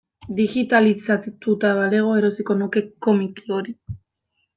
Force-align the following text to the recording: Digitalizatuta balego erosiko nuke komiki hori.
Digitalizatuta 0.37 1.73
balego 1.79 2.15
erosiko 2.21 2.57
nuke 2.63 2.83
komiki 3.07 3.47
hori. 3.59 3.77